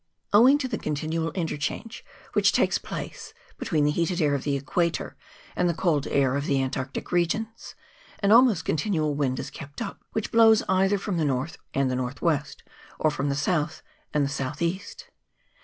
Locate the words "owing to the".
0.33-0.79